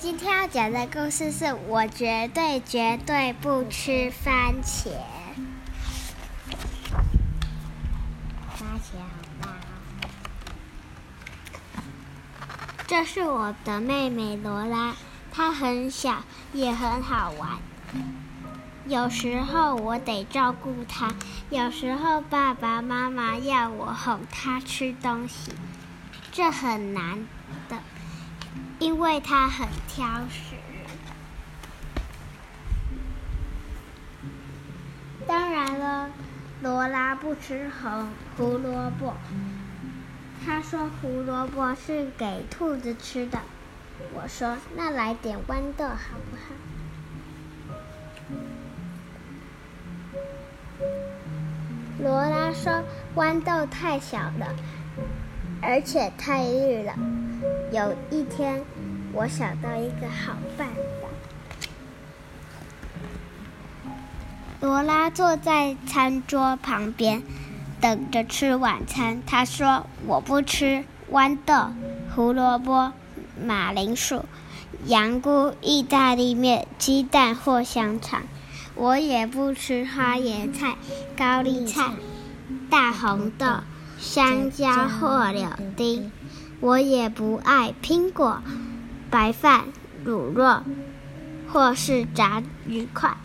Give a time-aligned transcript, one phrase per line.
[0.00, 4.88] 今天要讲的故事是我绝对绝对不吃番茄。
[8.56, 9.50] 番茄好大
[11.76, 11.84] 哦！
[12.86, 14.94] 这是我的妹妹罗拉，
[15.30, 17.58] 她很小，也很好玩。
[18.86, 21.12] 有时候我得照顾她，
[21.50, 25.52] 有时候爸爸妈妈要我哄她吃东西，
[26.32, 27.26] 这很难
[27.68, 27.76] 的。
[28.80, 30.56] 因为他很挑食。
[35.26, 36.10] 当然了，
[36.62, 39.14] 罗拉不吃红胡萝卜。
[40.44, 43.38] 他说胡萝卜是给兔子吃的。
[44.14, 46.54] 我说那来点豌豆好不好？
[52.02, 52.82] 罗拉说
[53.14, 54.56] 豌豆太小了，
[55.60, 56.94] 而且太绿了。
[57.72, 58.64] 有一天，
[59.12, 61.08] 我想到一个好办法。
[64.60, 67.22] 罗拉坐在餐桌旁边，
[67.80, 69.22] 等着吃晚餐。
[69.24, 71.70] 她说：“我不吃豌豆、
[72.14, 72.92] 胡萝卜、
[73.40, 74.24] 马铃薯、
[74.86, 78.24] 羊菇、意大利面、鸡蛋或香肠。
[78.74, 80.74] 我也不吃花椰菜、
[81.16, 81.92] 高丽菜、
[82.68, 83.46] 大红豆、
[84.00, 86.10] 香蕉或柳丁。”
[86.60, 88.42] 我也不爱苹果、
[89.10, 89.68] 白饭、
[90.04, 90.62] 乳酪，
[91.50, 93.16] 或是炸鱼块。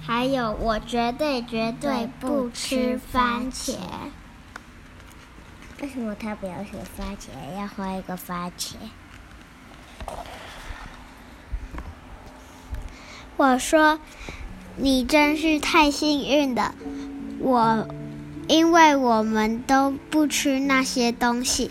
[0.00, 3.76] 还有，我绝对绝对不吃番茄。
[5.82, 7.28] 为什么他不要写番茄，
[7.58, 8.76] 要画一个番茄？
[13.36, 13.98] 我说，
[14.76, 16.74] 你真是太幸运了。
[17.40, 17.86] 我，
[18.46, 21.70] 因为我们都不吃那些东西。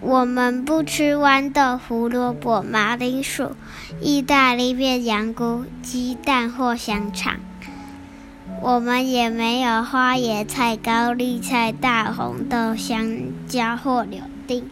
[0.00, 3.52] 我们不吃豌豆、胡萝卜、马铃薯、
[4.00, 7.36] 意大利面、羊菇、鸡蛋或香肠。
[8.62, 14.70] 我们也没有花椰菜、高丽菜、大红豆、香蕉或柳丁。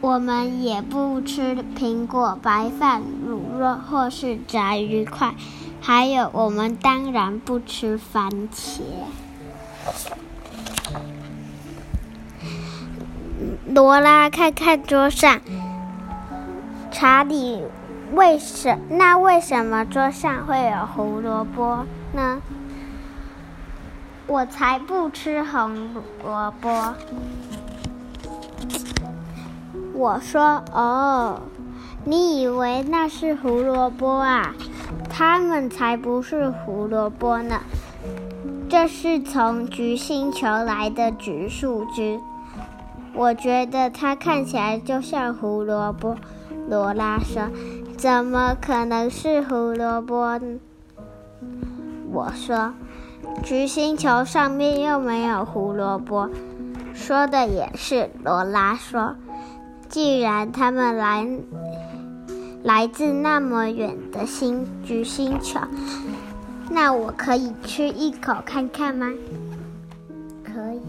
[0.00, 5.34] 我们也不吃苹果、白饭、乳酪或是炸鱼块。
[5.80, 8.80] 还有，我们当然不吃番茄。
[13.66, 15.40] 罗拉看看桌上，
[16.90, 17.62] 查理，
[18.12, 22.42] 为什那为什么桌上会有胡萝卜呢？
[24.26, 26.94] 我才不吃红萝卜。
[29.94, 31.40] 我说：“哦，
[32.04, 34.54] 你以为那是胡萝卜啊？
[35.50, 37.62] 它们才不是胡萝卜呢，
[38.68, 42.20] 这是从橘星球来的橘树枝。”
[43.12, 46.14] 我觉得它看起来就像胡萝卜，
[46.68, 47.48] 罗拉说
[47.98, 50.40] ：“怎么可能是胡萝卜？”
[52.12, 52.72] 我说
[53.42, 56.30] ：“橘星球上面又没有胡萝卜。”
[56.94, 59.16] 说的也是，罗拉说
[59.90, 61.26] ：“既然他们来
[62.62, 65.60] 来自那么远的星橘星球，
[66.70, 69.10] 那我可以吃一口看看吗？”
[70.44, 70.82] 可以。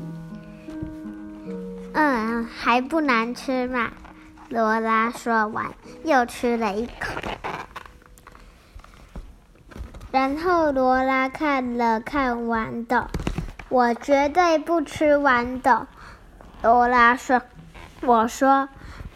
[1.94, 3.92] 嗯，还不难吃嘛？
[4.50, 5.68] 罗拉说完，
[6.04, 7.22] 又吃了一口。
[10.12, 13.06] 然后罗拉看了看豌豆，
[13.70, 15.86] 我绝对不吃豌豆。
[16.62, 17.42] 罗拉说
[18.04, 18.68] ：“我说，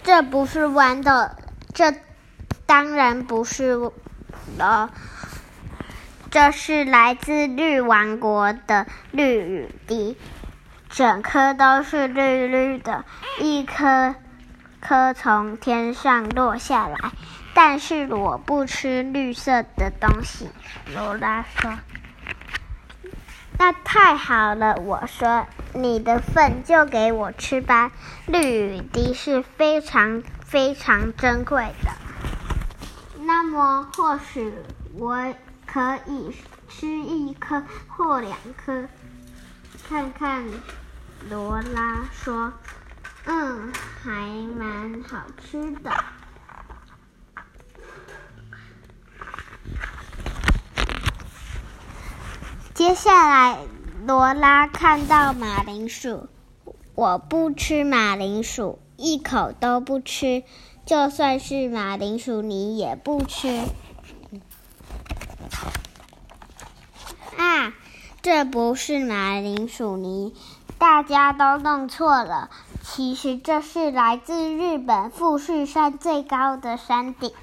[0.03, 1.29] 这不是豌豆，
[1.73, 1.93] 这
[2.65, 3.91] 当然不是
[4.57, 4.89] 了，
[6.31, 10.17] 这是来自绿王国的绿雨滴。”
[10.87, 13.03] 整颗都是绿绿的，
[13.41, 14.15] 一颗
[14.79, 17.11] 颗从天上落下来。
[17.53, 20.49] 但是我不吃绿色的东西，
[20.93, 21.73] 罗拉说。
[23.57, 27.91] 那太好了，我说，你的粪就给我吃吧。
[28.25, 32.04] 绿雨滴是非常非常珍贵的。
[33.25, 34.53] 那么或许
[34.93, 35.33] 我
[35.65, 36.31] 可以
[36.69, 38.87] 吃一颗或两颗，
[39.89, 40.45] 看看。
[41.27, 42.53] 罗拉说
[43.25, 43.73] ：“嗯，
[44.03, 44.11] 还
[44.55, 45.91] 蛮好吃的。”
[52.75, 53.57] 接下来，
[54.05, 56.29] 罗拉看到马铃薯，
[56.93, 60.43] 我不吃马铃薯，一口都不吃。
[60.85, 63.63] 就算是马铃薯泥也不吃。
[67.37, 67.73] 啊，
[68.21, 70.35] 这不是马铃薯泥。
[70.77, 72.49] 大家都弄错了，
[72.83, 77.33] 其实这是来自日本富士山最高的山顶。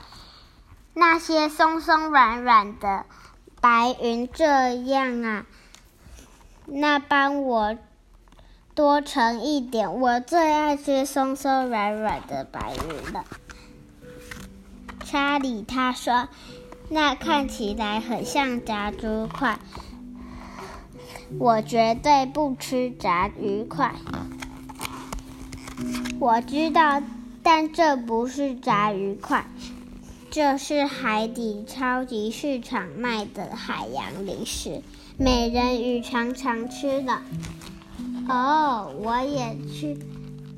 [0.94, 3.06] 那些松松软软的
[3.60, 5.46] 白云，这样啊，
[6.66, 7.76] 那帮我
[8.74, 10.00] 多盛一点。
[10.00, 13.24] 我最爱吃松松软软的白云了。
[15.04, 16.28] 查理他说
[16.88, 19.58] ：“那看起来很像炸猪块。”
[21.38, 23.94] 我绝对不吃炸鱼块。
[26.18, 27.02] 我知道，
[27.42, 29.46] 但这不是炸鱼块，
[30.30, 34.82] 这是海底超级市场卖的海洋零食，
[35.18, 37.20] 美人鱼常常吃的。
[38.32, 39.98] 哦，我也去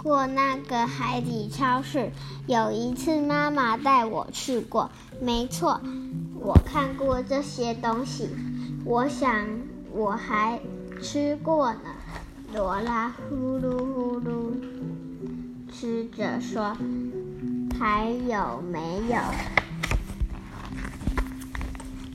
[0.00, 2.12] 过那个海底超市，
[2.46, 4.88] 有一次妈妈带我去过。
[5.20, 5.80] 没错，
[6.38, 8.30] 我看过这些东西。
[8.84, 9.44] 我想
[9.90, 10.60] 我还
[11.02, 11.80] 吃过呢。
[12.54, 14.52] 罗拉呼噜呼噜。
[15.72, 16.76] 吃着说
[17.76, 19.16] ：“还有没有？”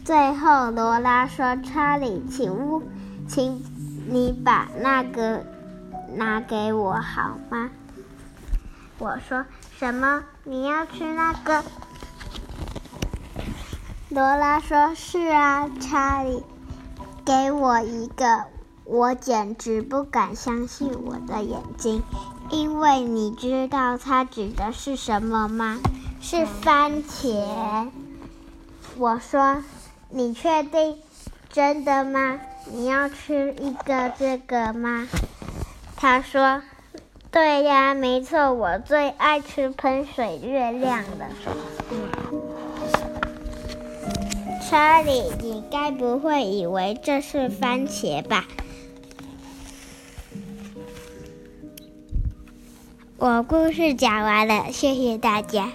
[0.06, 2.82] 最后，罗拉说：“查理，请
[3.28, 3.62] 请
[4.10, 5.46] 你把那个
[6.16, 7.70] 拿给我好吗？”
[8.98, 9.46] 我说
[9.78, 10.24] ：“什么？
[10.44, 11.64] 你要吃那个？”
[14.10, 16.44] 罗拉说：“是啊，查理，
[17.24, 18.46] 给我一个。”
[18.86, 22.02] 我简直不敢相信我的眼睛。
[22.50, 25.78] 因为你知道它指的是什么吗？
[26.20, 27.92] 是番茄。
[28.98, 29.64] 我说
[30.10, 30.98] ：“你确定？
[31.50, 32.40] 真的吗？
[32.66, 35.08] 你要吃一个这个吗？”
[35.96, 36.62] 他说
[37.32, 41.28] ：“对呀，没错，我最爱吃喷水月亮了。”
[44.70, 48.46] 查理，你该不会以为这是番茄吧？
[53.18, 55.70] 我故事讲完了，谢谢大家。